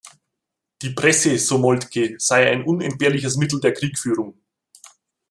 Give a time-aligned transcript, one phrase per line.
[0.81, 4.33] Die Presse, so Moltke, sei ein "unentbehrliches Mittel der Kriegführung".